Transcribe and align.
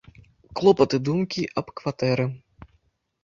Клопат 0.59 0.95
і 0.97 0.99
думкі 1.09 1.43
аб 1.63 1.69
кватэры. 1.81 2.25